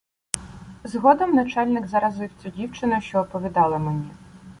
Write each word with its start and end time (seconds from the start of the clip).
Згодом 0.83 1.31
начальник 1.35 1.87
заразив 1.87 2.29
цю 2.43 2.49
дівчину, 2.49 3.01
що 3.01 3.19
оповідала 3.19 3.77
мені. 3.77 4.09